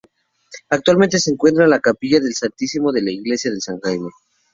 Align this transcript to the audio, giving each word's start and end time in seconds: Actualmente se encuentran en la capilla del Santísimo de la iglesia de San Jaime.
Actualmente 0.71 1.19
se 1.19 1.29
encuentran 1.29 1.65
en 1.65 1.69
la 1.69 1.79
capilla 1.79 2.19
del 2.19 2.33
Santísimo 2.33 2.91
de 2.91 3.03
la 3.03 3.11
iglesia 3.11 3.51
de 3.51 3.61
San 3.61 3.79
Jaime. 3.81 4.09